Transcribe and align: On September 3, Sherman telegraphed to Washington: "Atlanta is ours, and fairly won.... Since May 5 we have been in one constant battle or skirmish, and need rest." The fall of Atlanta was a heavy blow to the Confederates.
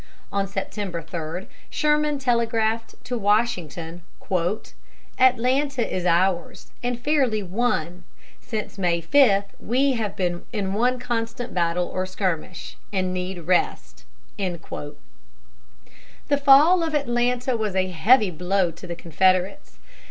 On 0.31 0.47
September 0.47 0.99
3, 1.03 1.45
Sherman 1.69 2.17
telegraphed 2.17 2.95
to 3.03 3.19
Washington: 3.19 4.01
"Atlanta 5.19 5.95
is 5.95 6.07
ours, 6.07 6.71
and 6.81 6.99
fairly 6.99 7.43
won.... 7.43 8.03
Since 8.39 8.79
May 8.79 8.99
5 8.99 9.43
we 9.59 9.91
have 9.93 10.15
been 10.15 10.41
in 10.51 10.73
one 10.73 10.97
constant 10.97 11.53
battle 11.53 11.85
or 11.87 12.07
skirmish, 12.07 12.77
and 12.91 13.13
need 13.13 13.41
rest." 13.45 14.05
The 14.39 14.95
fall 16.43 16.81
of 16.83 16.95
Atlanta 16.95 17.55
was 17.55 17.75
a 17.75 17.89
heavy 17.91 18.31
blow 18.31 18.71
to 18.71 18.87
the 18.87 18.95
Confederates. 18.95 19.77